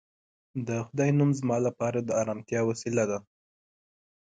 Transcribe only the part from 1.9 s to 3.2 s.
د ارامتیا وسیله ده